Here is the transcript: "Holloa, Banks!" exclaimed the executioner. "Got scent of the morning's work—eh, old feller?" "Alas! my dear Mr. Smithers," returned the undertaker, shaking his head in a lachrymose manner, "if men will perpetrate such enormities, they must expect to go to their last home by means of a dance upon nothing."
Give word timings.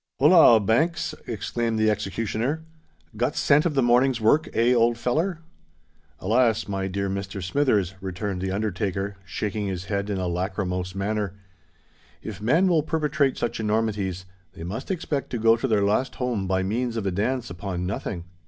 "Holloa, 0.17 0.59
Banks!" 0.59 1.13
exclaimed 1.27 1.77
the 1.77 1.91
executioner. 1.91 2.65
"Got 3.15 3.35
scent 3.35 3.67
of 3.67 3.75
the 3.75 3.83
morning's 3.83 4.19
work—eh, 4.19 4.73
old 4.73 4.97
feller?" 4.97 5.41
"Alas! 6.19 6.67
my 6.67 6.87
dear 6.87 7.07
Mr. 7.07 7.43
Smithers," 7.43 7.93
returned 8.01 8.41
the 8.41 8.49
undertaker, 8.49 9.17
shaking 9.25 9.67
his 9.67 9.85
head 9.85 10.09
in 10.09 10.17
a 10.17 10.27
lachrymose 10.27 10.95
manner, 10.95 11.35
"if 12.23 12.41
men 12.41 12.67
will 12.67 12.81
perpetrate 12.81 13.37
such 13.37 13.59
enormities, 13.59 14.25
they 14.53 14.63
must 14.63 14.89
expect 14.89 15.29
to 15.29 15.37
go 15.37 15.55
to 15.55 15.67
their 15.67 15.83
last 15.83 16.15
home 16.15 16.47
by 16.47 16.63
means 16.63 16.97
of 16.97 17.05
a 17.05 17.11
dance 17.11 17.51
upon 17.51 17.85
nothing." 17.85 18.23